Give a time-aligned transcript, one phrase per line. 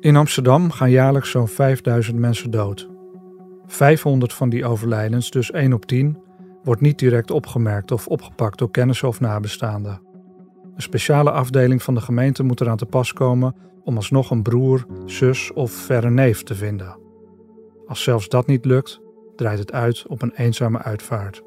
[0.00, 2.88] In Amsterdam gaan jaarlijks zo'n 5000 mensen dood.
[3.66, 6.18] 500 van die overlijdens, dus 1 op 10,
[6.62, 10.00] wordt niet direct opgemerkt of opgepakt door kennissen of nabestaanden.
[10.74, 14.86] Een speciale afdeling van de gemeente moet eraan te pas komen om alsnog een broer,
[15.06, 16.98] zus of verre neef te vinden.
[17.86, 19.00] Als zelfs dat niet lukt,
[19.36, 21.42] draait het uit op een eenzame uitvaart.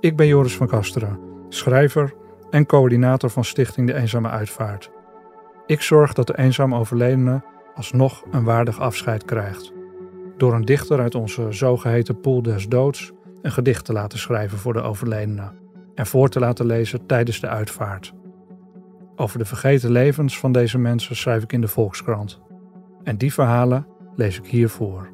[0.00, 2.14] Ik ben Joris van Kasteren, schrijver
[2.50, 4.90] en coördinator van Stichting De Eenzame Uitvaart.
[5.66, 7.42] Ik zorg dat de eenzaam overledene
[7.74, 9.72] alsnog een waardig afscheid krijgt.
[10.36, 13.12] Door een dichter uit onze zogeheten Pool des Doods
[13.42, 15.52] een gedicht te laten schrijven voor de overledene
[15.94, 18.14] en voor te laten lezen tijdens de uitvaart.
[19.16, 22.40] Over de vergeten levens van deze mensen schrijf ik in de Volkskrant.
[23.02, 25.08] En die verhalen lees ik hier voor.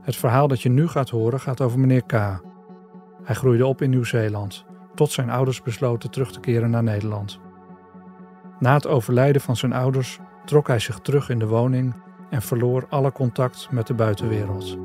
[0.00, 2.12] Het verhaal dat je nu gaat horen gaat over meneer K.
[3.22, 4.64] Hij groeide op in Nieuw-Zeeland,
[4.94, 7.40] tot zijn ouders besloten terug te keren naar Nederland.
[8.58, 11.94] Na het overlijden van zijn ouders trok hij zich terug in de woning
[12.30, 14.78] en verloor alle contact met de buitenwereld.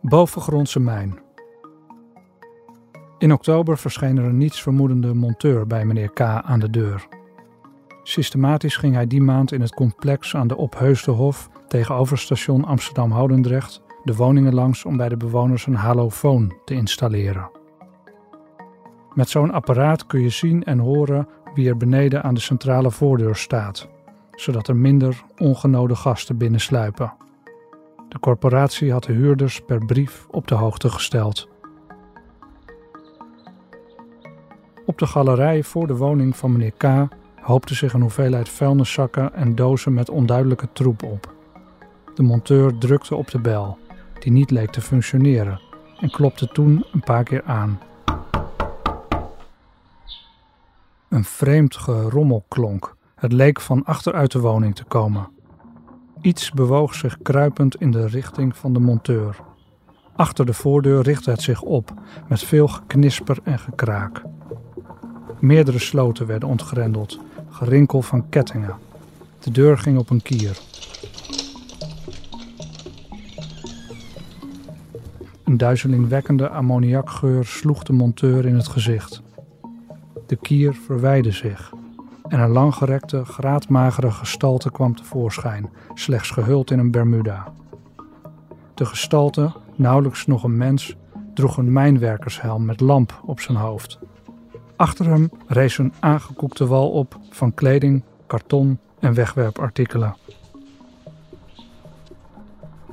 [0.00, 1.18] Bovengrondse mijn.
[3.18, 6.20] In oktober verscheen er een nietsvermoedende monteur bij meneer K.
[6.20, 7.06] aan de deur.
[8.02, 14.14] Systematisch ging hij die maand in het complex aan de Opheusdenhof tegenover station Amsterdam-Houdendrecht de
[14.14, 17.50] woningen langs om bij de bewoners een halofoon te installeren.
[19.14, 23.36] Met zo'n apparaat kun je zien en horen wie er beneden aan de centrale voordeur
[23.36, 23.88] staat,
[24.30, 27.12] zodat er minder ongenode gasten binnensluipen.
[28.08, 31.48] De corporatie had de huurders per brief op de hoogte gesteld.
[34.86, 37.14] Op de galerij voor de woning van meneer K.
[37.40, 41.34] hoopte zich een hoeveelheid vuilniszakken en dozen met onduidelijke troep op.
[42.14, 43.78] De monteur drukte op de bel,
[44.22, 45.60] die niet leek te functioneren,
[46.00, 47.80] en klopte toen een paar keer aan.
[51.08, 52.96] Een vreemd gerommel klonk.
[53.14, 55.28] Het leek van achteruit de woning te komen.
[56.20, 59.36] Iets bewoog zich kruipend in de richting van de monteur.
[60.16, 61.92] Achter de voordeur richtte het zich op,
[62.28, 64.22] met veel geknisper en gekraak.
[65.38, 68.76] Meerdere sloten werden ontgrendeld, gerinkel van kettingen.
[69.40, 70.58] De deur ging op een kier.
[75.52, 79.22] Een duizelingwekkende ammoniakgeur sloeg de monteur in het gezicht.
[80.26, 81.72] De kier verwijde zich
[82.28, 87.52] en een langgerekte, graadmagere gestalte kwam tevoorschijn, slechts gehuld in een bermuda.
[88.74, 90.96] De gestalte, nauwelijks nog een mens,
[91.34, 93.98] droeg een mijnwerkershelm met lamp op zijn hoofd.
[94.76, 100.16] Achter hem rees een aangekoekte wal op van kleding, karton en wegwerpartikelen.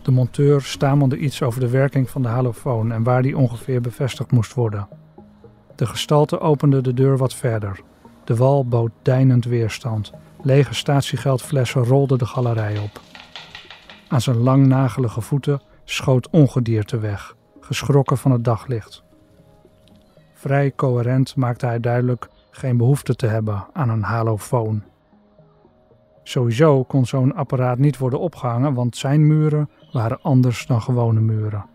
[0.03, 4.31] De monteur stamelde iets over de werking van de halofoon en waar die ongeveer bevestigd
[4.31, 4.87] moest worden.
[5.75, 7.79] De gestalte opende de deur wat verder
[8.29, 10.11] de wal bood deinend weerstand.
[10.41, 13.01] Lege statiegeldflessen rolden de galerij op.
[14.07, 19.03] Aan zijn langnagelige voeten schoot ongedierte weg, geschrokken van het daglicht.
[20.33, 24.83] Vrij coherent maakte hij duidelijk geen behoefte te hebben aan een halofoon.
[26.29, 31.65] Sowieso kon zo'n apparaat niet worden opgehangen, want zijn muren waren anders dan gewone muren.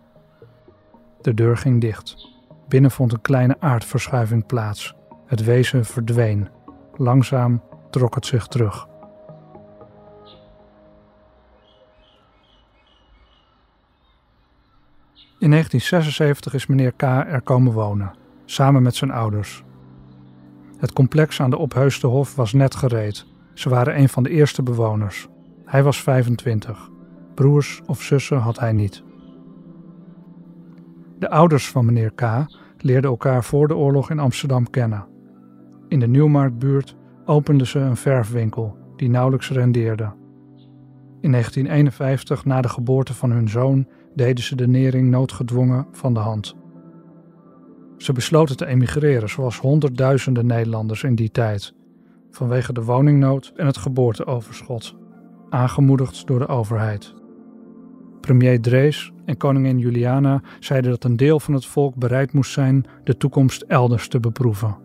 [1.20, 2.28] De deur ging dicht.
[2.68, 4.94] Binnen vond een kleine aardverschuiving plaats.
[5.26, 6.48] Het wezen verdween.
[6.96, 8.88] Langzaam trok het zich terug.
[15.38, 17.02] In 1976 is meneer K.
[17.02, 18.14] er komen wonen,
[18.44, 19.62] samen met zijn ouders.
[20.78, 23.32] Het complex aan de Opheusdenhof was net gereed.
[23.54, 25.28] Ze waren een van de eerste bewoners.
[25.64, 26.90] Hij was 25.
[27.34, 29.02] Broers of zussen had hij niet.
[31.18, 32.46] De ouders van meneer K.
[32.78, 35.06] leerden elkaar voor de oorlog in Amsterdam kennen.
[35.88, 40.12] In de Nieuwmarktbuurt openden ze een verfwinkel die nauwelijks rendeerde.
[41.20, 46.20] In 1951, na de geboorte van hun zoon, deden ze de nering noodgedwongen van de
[46.20, 46.56] hand.
[47.96, 51.74] Ze besloten te emigreren, zoals honderdduizenden Nederlanders in die tijd,
[52.34, 54.96] vanwege de woningnood en het geboorteoverschot,
[55.50, 57.14] aangemoedigd door de overheid.
[58.20, 62.84] Premier Drees en koningin Juliana zeiden dat een deel van het volk bereid moest zijn
[63.04, 64.76] de toekomst elders te beproeven.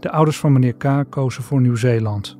[0.00, 1.04] De ouders van meneer K.
[1.08, 2.38] kozen voor Nieuw-Zeeland.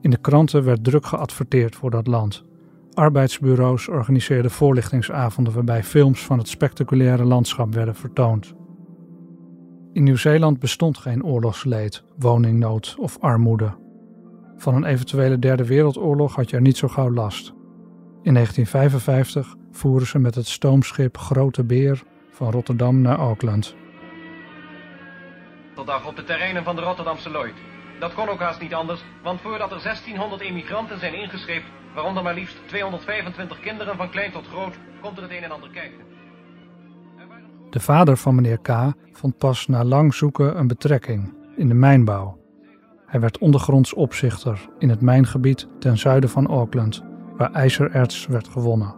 [0.00, 2.44] In de kranten werd druk geadverteerd voor dat land.
[2.94, 8.54] Arbeidsbureaus organiseerden voorlichtingsavonden waarbij films van het spectaculaire landschap werden vertoond.
[9.96, 13.74] In Nieuw-Zeeland bestond geen oorlogsleed, woningnood of armoede.
[14.56, 17.48] Van een eventuele derde wereldoorlog had je er niet zo gauw last.
[18.22, 23.76] In 1955 voeren ze met het stoomschip Grote Beer van Rotterdam naar Auckland.
[25.84, 27.54] Dag op de terreinen van de Rotterdamse Lloyd.
[28.00, 32.34] Dat kon ook haast niet anders, want voordat er 1600 emigranten zijn ingescheept, waaronder maar
[32.34, 36.15] liefst 225 kinderen van klein tot groot, komt er het een en ander kijken.
[37.76, 38.92] De vader van meneer K.
[39.12, 42.38] vond pas na lang zoeken een betrekking in de mijnbouw.
[43.06, 47.02] Hij werd ondergronds opzichter in het mijngebied ten zuiden van Auckland,
[47.36, 48.94] waar ijzererts werd gewonnen.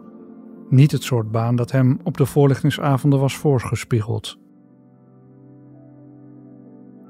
[0.69, 4.39] Niet het soort baan dat hem op de voorlichtingsavonden was voorgespiegeld.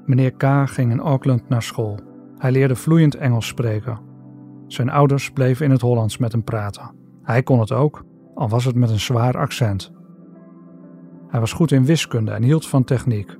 [0.04, 0.68] Meneer K.
[0.68, 1.98] ging in Auckland naar school.
[2.36, 3.98] Hij leerde vloeiend Engels spreken.
[4.66, 6.94] Zijn ouders bleven in het Hollands met hem praten.
[7.22, 9.98] Hij kon het ook, al was het met een zwaar accent.
[11.30, 13.36] Hij was goed in wiskunde en hield van techniek.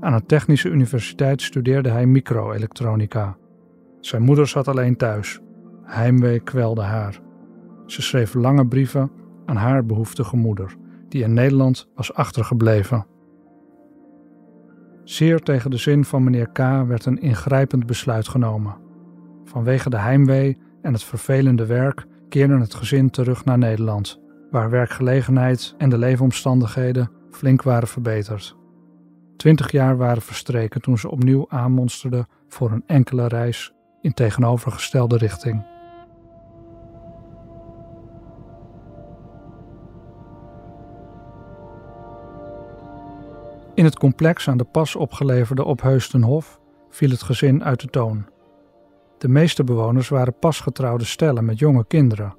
[0.00, 3.36] Aan een technische universiteit studeerde hij microelektronica.
[4.00, 5.40] Zijn moeder zat alleen thuis.
[5.82, 7.20] Heimwee kwelde haar.
[7.86, 9.10] Ze schreef lange brieven
[9.46, 10.76] aan haar behoeftige moeder,
[11.08, 13.06] die in Nederland was achtergebleven.
[15.04, 16.58] Zeer tegen de zin van meneer K.
[16.86, 18.76] werd een ingrijpend besluit genomen.
[19.44, 24.20] Vanwege de heimwee en het vervelende werk keerde het gezin terug naar Nederland,
[24.50, 28.56] waar werkgelegenheid en de leefomstandigheden flink waren verbeterd.
[29.36, 35.66] Twintig jaar waren verstreken toen ze opnieuw aanmonsterden voor een enkele reis in tegenovergestelde richting.
[43.74, 46.60] In het complex aan de pas opgeleverde Opheustenhof
[46.90, 48.26] viel het gezin uit de toon.
[49.18, 52.36] De meeste bewoners waren pasgetrouwde stellen met jonge kinderen.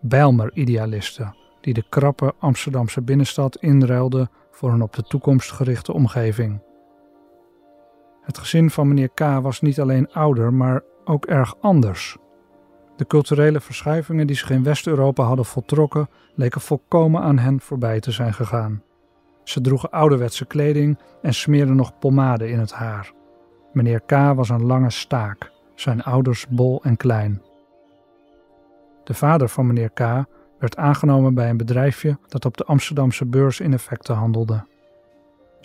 [0.00, 6.60] Bijlmer-idealisten die de krappe Amsterdamse binnenstad inruilden voor een op de toekomst gerichte omgeving.
[8.22, 9.20] Het gezin van meneer K.
[9.20, 12.16] was niet alleen ouder, maar ook erg anders.
[12.96, 18.10] De culturele verschuivingen die zich in West-Europa hadden voltrokken, leken volkomen aan hen voorbij te
[18.10, 18.82] zijn gegaan.
[19.44, 23.12] Ze droegen ouderwetse kleding en smeerden nog pomade in het haar.
[23.72, 24.10] Meneer K.
[24.10, 27.42] was een lange staak, zijn ouders bol en klein.
[29.04, 30.24] De vader van meneer K.
[30.58, 34.66] werd aangenomen bij een bedrijfje dat op de Amsterdamse beurs in effecten handelde.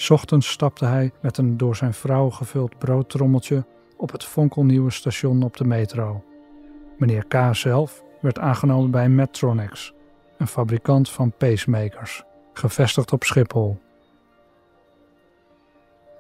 [0.10, 3.66] Ochtends stapte hij met een door zijn vrouw gevuld broodtrommeltje
[3.98, 6.24] op het fonkelnieuwe station op de metro.
[6.98, 7.56] Meneer K.
[7.56, 9.94] zelf werd aangenomen bij Medtronics,
[10.38, 12.24] een fabrikant van pacemakers
[12.54, 13.82] gevestigd op Schiphol.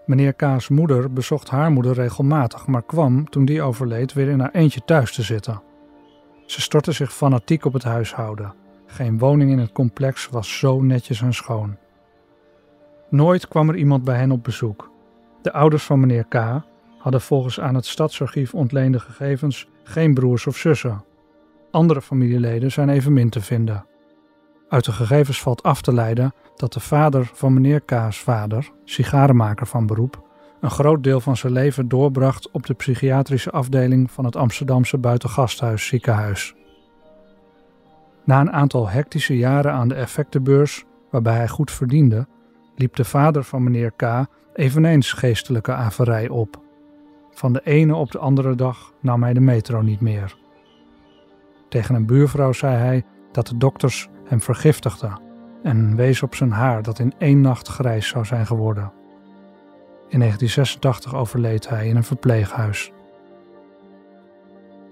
[0.06, 4.52] Meneer K.'s moeder bezocht haar moeder regelmatig, maar kwam, toen die overleed, weer in haar
[4.52, 5.62] eentje thuis te zitten.
[6.46, 8.63] Ze stortte zich fanatiek op het huishouden.
[8.94, 11.78] Geen woning in het complex was zo netjes en schoon.
[13.10, 14.92] Nooit kwam er iemand bij hen op bezoek.
[15.42, 16.62] De ouders van meneer K.
[16.98, 21.04] hadden volgens aan het stadsarchief ontleende gegevens geen broers of zussen.
[21.72, 23.86] Andere familieleden zijn evenmin te vinden.
[24.70, 29.68] Uit de gegevens valt af te leiden dat de vader van meneer K.'s vader, sigarenmaker
[29.68, 30.28] van beroep,
[30.62, 35.88] een groot deel van zijn leven doorbracht op de psychiatrische afdeling van het Amsterdamse buitengasthuis
[35.88, 36.56] ziekenhuis.
[38.24, 42.28] Na een aantal hectische jaren aan de effectenbeurs, waarbij hij goed verdiende,
[42.76, 44.26] liep de vader van meneer K.
[44.54, 46.62] eveneens geestelijke averij op.
[47.32, 50.36] Van de ene op de andere dag nam hij de metro niet meer.
[51.70, 55.12] Tegen een buurvrouw zei hij dat de dokters hem vergiftigde
[55.64, 58.92] en wees op zijn haar dat in één nacht grijs zou zijn geworden.
[60.10, 62.92] In 1986 overleed hij in een verpleeghuis.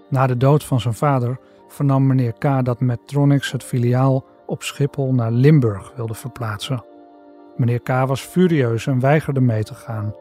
[0.10, 1.40] Na de dood van zijn vader
[1.72, 2.66] vernam meneer K.
[2.66, 6.84] dat Medtronics het filiaal op Schiphol naar Limburg wilde verplaatsen.
[7.56, 7.88] Meneer K.
[7.88, 10.16] was furieus en weigerde mee te gaan.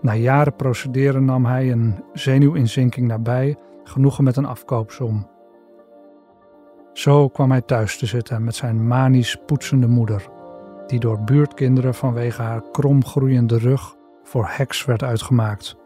[0.00, 5.28] Na jaren procederen nam hij een zenuwinzinking nabij, genoegen met een afkoopsom.
[6.92, 10.28] Zo kwam hij thuis te zitten met zijn manisch poetsende moeder,
[10.86, 15.76] die door buurtkinderen vanwege haar kromgroeiende rug voor heks werd uitgemaakt.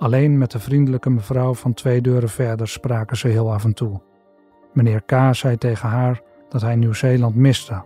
[0.00, 4.00] Alleen met de vriendelijke mevrouw van twee deuren verder spraken ze heel af en toe.
[4.72, 5.34] Meneer K.
[5.34, 7.82] zei tegen haar dat hij Nieuw-Zeeland miste.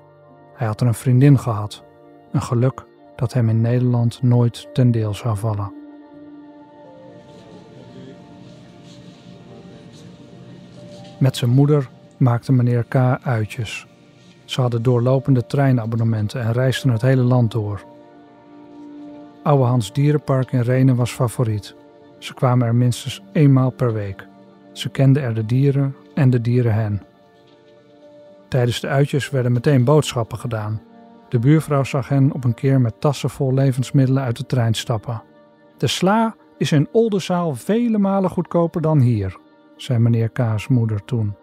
[0.54, 1.84] Hij had er een vriendin gehad,
[2.32, 2.84] een geluk
[3.16, 5.72] dat hem in Nederland nooit ten deel zou vallen.
[11.18, 12.94] Met zijn moeder maakte meneer K.
[13.22, 13.86] uitjes.
[14.44, 17.84] Ze hadden doorlopende treinabonnementen en reisden het hele land door.
[19.42, 21.82] Oude Hans Dierenpark in Renen was favoriet.
[22.24, 24.26] Ze kwamen er minstens eenmaal per week.
[24.72, 27.02] Ze kenden er de dieren en de dieren hen.
[28.48, 30.82] Tijdens de uitjes werden meteen boodschappen gedaan.
[31.28, 35.22] De buurvrouw zag hen op een keer met tassen vol levensmiddelen uit de trein stappen.
[35.78, 39.36] De sla is in Oldenzaal vele malen goedkoper dan hier,
[39.76, 41.36] zei meneer K.'s moeder toen.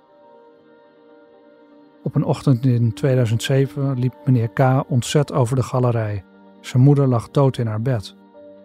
[2.03, 4.83] Op een ochtend in 2007 liep meneer K.
[4.87, 6.23] ontzet over de galerij.
[6.61, 8.15] Zijn moeder lag dood in haar bed.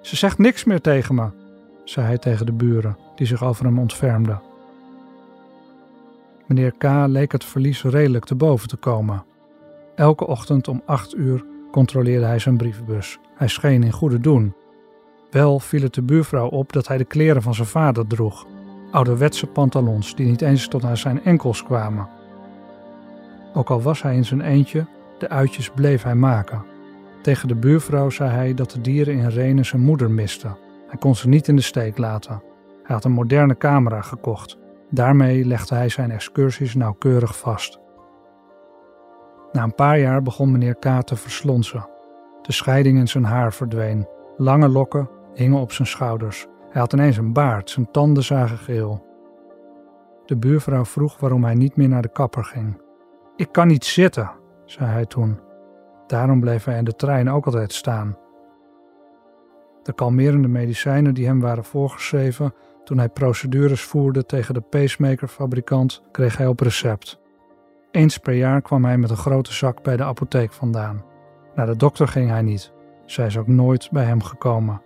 [0.00, 1.30] Ze zegt niks meer tegen me,
[1.88, 4.40] zei hij tegen de buren, die zich over hem ontfermden.
[6.46, 6.84] Meneer K.
[7.06, 9.24] leek het verlies redelijk te boven te komen.
[9.94, 13.18] Elke ochtend om acht uur controleerde hij zijn brievenbus.
[13.34, 14.54] Hij scheen in goede doen.
[15.30, 18.46] Wel viel het de buurvrouw op dat hij de kleren van zijn vader droeg.
[18.90, 22.08] Ouderwetse pantalons die niet eens tot aan zijn enkels kwamen.
[23.54, 24.86] Ook al was hij in zijn eentje,
[25.18, 26.64] de uitjes bleef hij maken.
[27.22, 30.56] Tegen de buurvrouw zei hij dat de dieren in Renen zijn moeder misten.
[30.86, 32.42] Hij kon ze niet in de steek laten.
[32.82, 34.58] Hij had een moderne camera gekocht.
[34.90, 37.80] Daarmee legde hij zijn excursies nauwkeurig vast.
[39.52, 41.02] Na een paar jaar begon meneer K.
[41.02, 41.88] te verslonsen.
[42.42, 44.08] De scheiding in zijn haar verdween.
[44.36, 46.46] Lange lokken hingen op zijn schouders.
[46.70, 49.06] Hij had ineens een baard, zijn tanden zagen geel.
[50.26, 52.80] De buurvrouw vroeg waarom hij niet meer naar de kapper ging.
[53.36, 54.30] Ik kan niet zitten,
[54.64, 55.40] zei hij toen.
[56.06, 58.16] Daarom bleef hij in de trein ook altijd staan.
[59.86, 66.36] De kalmerende medicijnen die hem waren voorgeschreven toen hij procedures voerde tegen de pacemakerfabrikant, kreeg
[66.36, 67.20] hij op recept.
[67.90, 71.04] Eens per jaar kwam hij met een grote zak bij de apotheek vandaan.
[71.54, 72.72] Naar de dokter ging hij niet.
[73.04, 74.82] Zij is ook nooit bij hem gekomen.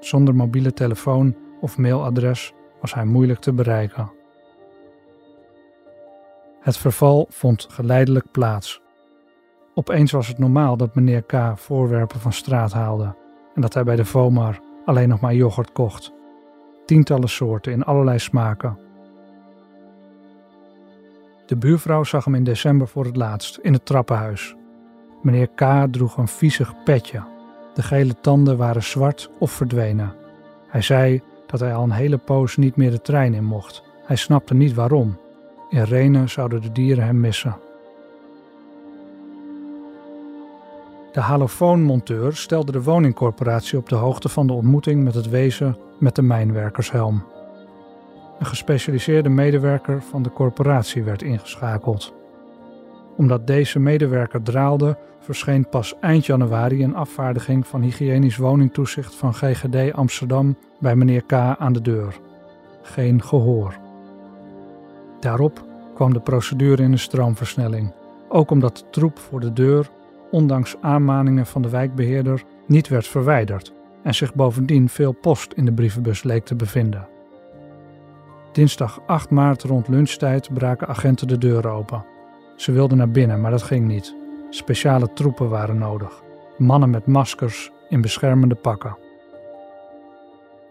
[0.00, 4.12] Zonder mobiele telefoon of mailadres was hij moeilijk te bereiken.
[6.60, 8.82] Het verval vond geleidelijk plaats.
[9.74, 11.52] Opeens was het normaal dat meneer K.
[11.54, 13.20] voorwerpen van straat haalde
[13.54, 16.12] en dat hij bij de Vomar alleen nog maar yoghurt kocht.
[16.86, 18.78] Tientallen soorten in allerlei smaken.
[21.46, 24.56] De buurvrouw zag hem in december voor het laatst in het trappenhuis.
[25.22, 25.86] Meneer K.
[25.90, 27.22] droeg een viezig petje.
[27.74, 30.14] De gele tanden waren zwart of verdwenen.
[30.68, 33.82] Hij zei dat hij al een hele poos niet meer de trein in mocht.
[34.04, 35.18] Hij snapte niet waarom.
[35.68, 37.56] In Renen zouden de dieren hem missen.
[41.12, 46.14] De halofoonmonteur stelde de woningcorporatie op de hoogte van de ontmoeting met het wezen met
[46.14, 47.24] de mijnwerkershelm.
[48.38, 52.14] Een gespecialiseerde medewerker van de corporatie werd ingeschakeld.
[53.16, 59.92] Omdat deze medewerker draalde, verscheen pas eind januari een afvaardiging van hygiënisch woningtoezicht van GGD
[59.92, 62.20] Amsterdam bij meneer K aan de deur.
[62.82, 63.74] Geen gehoor.
[65.20, 65.64] Daarop
[65.94, 67.92] kwam de procedure in een stroomversnelling,
[68.28, 69.90] ook omdat de troep voor de deur,
[70.32, 73.72] ondanks aanmaningen van de wijkbeheerder, niet werd verwijderd
[74.02, 77.08] en zich bovendien veel post in de brievenbus leek te bevinden.
[78.52, 82.04] Dinsdag 8 maart rond lunchtijd braken agenten de deur open.
[82.56, 84.14] Ze wilden naar binnen, maar dat ging niet.
[84.50, 86.22] Speciale troepen waren nodig.
[86.58, 88.96] Mannen met maskers in beschermende pakken.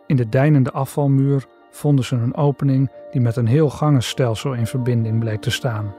[0.07, 5.19] In de deinende afvalmuur vonden ze een opening die met een heel gangenstelsel in verbinding
[5.19, 5.93] bleek te staan.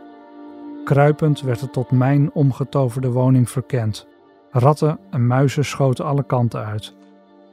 [0.84, 4.06] Kruipend werd het tot mijn omgetoverde woning verkend.
[4.50, 6.94] Ratten en muizen schoten alle kanten uit.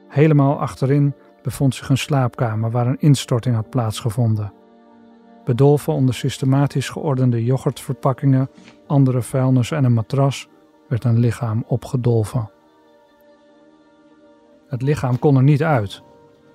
[0.08, 4.52] Helemaal achterin bevond zich een slaapkamer waar een instorting had plaatsgevonden.
[5.44, 8.50] Bedolven onder systematisch geordende yoghurtverpakkingen,
[8.86, 10.48] andere vuilnis en een matras
[10.88, 12.50] werd een lichaam opgedolven.
[14.68, 16.02] Het lichaam kon er niet uit.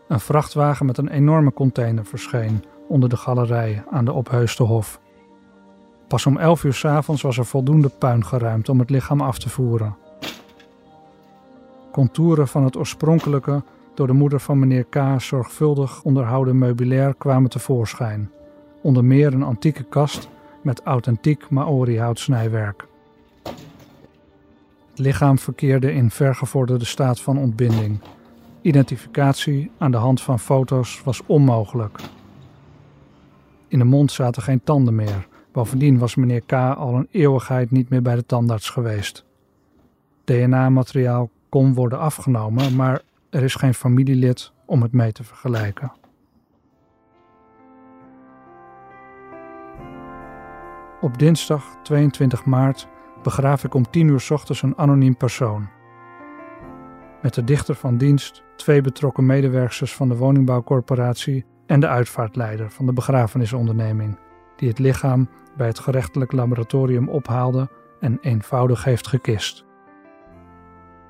[0.07, 4.99] Een vrachtwagen met een enorme container verscheen onder de galerij aan de Opheuste Hof.
[6.07, 9.39] Pas om 11 uur s avonds was er voldoende puin geruimd om het lichaam af
[9.39, 9.95] te voeren.
[11.91, 15.21] Contouren van het oorspronkelijke, door de moeder van meneer K.
[15.21, 18.31] zorgvuldig onderhouden meubilair kwamen tevoorschijn.
[18.81, 20.29] Onder meer een antieke kast
[20.61, 22.87] met authentiek Maori-houtsnijwerk.
[24.89, 27.99] Het lichaam verkeerde in vergevorderde staat van ontbinding.
[28.61, 31.99] Identificatie aan de hand van foto's was onmogelijk.
[33.67, 35.27] In de mond zaten geen tanden meer.
[35.55, 36.53] Bovendien was meneer K.
[36.53, 39.25] al een eeuwigheid niet meer bij de tandarts geweest.
[40.23, 45.91] DNA-materiaal kon worden afgenomen, maar er is geen familielid om het mee te vergelijken.
[51.01, 52.87] Op dinsdag 22 maart
[53.23, 55.67] begraaf ik om 10 uur ochtends een anoniem persoon.
[57.21, 62.85] Met de dichter van dienst, twee betrokken medewerkers van de woningbouwcorporatie en de uitvaartleider van
[62.85, 64.17] de begrafenisonderneming,
[64.55, 67.69] die het lichaam bij het gerechtelijk laboratorium ophaalde
[67.99, 69.65] en eenvoudig heeft gekist.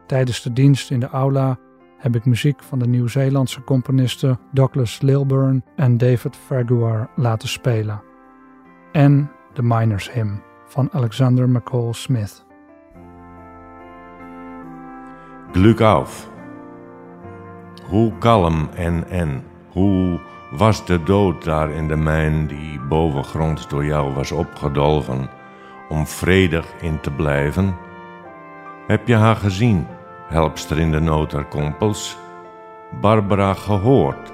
[0.06, 1.58] Tijdens de dienst in de aula
[1.98, 8.02] heb ik muziek van de Nieuw-Zeelandse componisten Douglas Lilburn en David Ferguar laten spelen.
[8.92, 12.46] En de Miners Hymn van Alexander McCall Smith.
[15.52, 16.30] Glück auf.
[17.90, 19.44] Hoe kalm en en,
[19.75, 20.20] hoe
[20.51, 25.29] was de dood daar in de mijn die bovengronds door jou was opgedolven,
[25.89, 27.75] om vredig in te blijven?
[28.88, 29.88] Heb je haar gezien,
[30.27, 32.17] helpster in de noterkompels?
[33.01, 34.34] Barbara gehoord,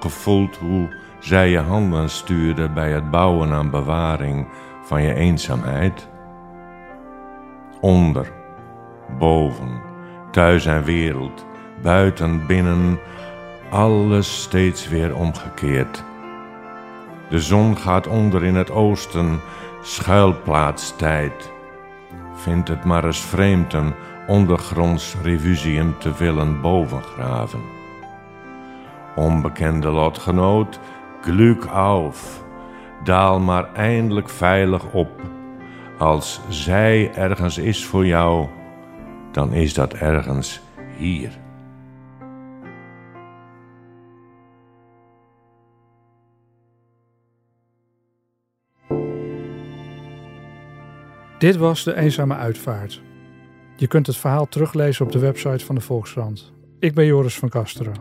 [0.00, 4.46] gevoeld hoe zij je handen stuurde bij het bouwen aan bewaring
[4.82, 6.08] van je eenzaamheid?
[7.80, 8.32] Onder,
[9.18, 9.80] boven,
[10.30, 11.46] thuis en wereld,
[11.82, 12.98] buiten, binnen,
[13.70, 16.04] alles steeds weer omgekeerd.
[17.28, 19.40] De zon gaat onder in het oosten,
[19.82, 21.52] schuilplaatstijd.
[22.34, 23.92] Vindt het maar eens vreemd een
[24.26, 27.60] ondergronds revusium te willen bovengraven.
[29.16, 30.80] Onbekende lotgenoot,
[31.20, 32.42] glück auf,
[33.04, 35.10] daal maar eindelijk veilig op.
[35.98, 38.46] Als zij ergens is voor jou,
[39.32, 40.60] dan is dat ergens
[40.96, 41.30] hier.
[51.40, 53.02] Dit was De Eenzame Uitvaart.
[53.76, 56.52] Je kunt het verhaal teruglezen op de website van de Volkskrant.
[56.78, 57.94] Ik ben Joris van Kasteren.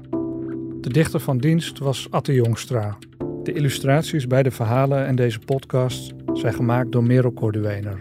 [0.82, 2.98] De dichter van dienst was Atte Jongstra.
[3.44, 8.00] De illustraties bij de verhalen en deze podcast zijn gemaakt door Merel Corduener.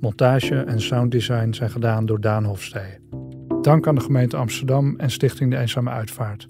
[0.00, 2.98] Montage en sounddesign zijn gedaan door Daan Hofstee.
[3.62, 6.48] Dank aan de gemeente Amsterdam en Stichting De Eenzame Uitvaart.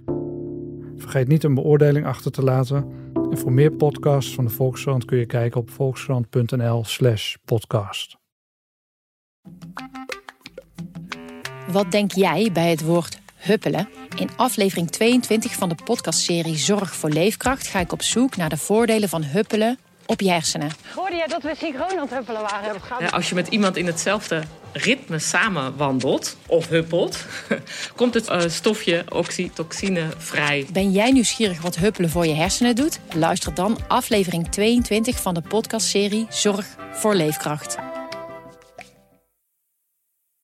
[0.96, 2.84] Vergeet niet een beoordeling achter te laten.
[3.30, 8.16] En voor meer podcasts van de Volkskrant kun je kijken op volkskrant.nl/slash podcast.
[11.68, 13.88] Wat denk jij bij het woord huppelen?
[14.16, 18.56] In aflevering 22 van de podcastserie Zorg voor Leefkracht ga ik op zoek naar de
[18.56, 20.70] voordelen van huppelen op je hersenen.
[20.94, 22.80] Hoorde jij dat we synchroon aan het huppelen waren?
[22.98, 24.42] Ja, als je met iemand in hetzelfde
[24.76, 27.24] ritme samen wandelt of huppelt,
[27.96, 30.66] komt het eh, stofje oxytocine vrij.
[30.72, 33.00] Ben jij nieuwsgierig wat huppelen voor je hersenen doet?
[33.14, 37.76] Luister dan aflevering 22 van de podcastserie Zorg voor Leefkracht.